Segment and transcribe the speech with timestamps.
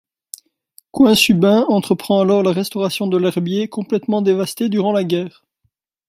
[0.91, 5.45] Quisumbing entreprend alors la restauration de l’herbier complètement dévasté durant la guerre.